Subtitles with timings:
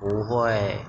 [0.00, 0.82] 不会